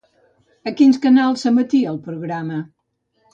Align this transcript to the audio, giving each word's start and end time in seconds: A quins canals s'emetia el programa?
A 0.71 0.71
quins 0.79 0.97
canals 1.03 1.43
s'emetia 1.47 1.93
el 1.93 2.01
programa? 2.09 2.59